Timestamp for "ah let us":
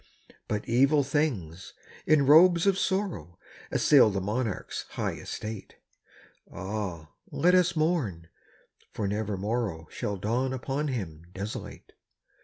6.51-7.75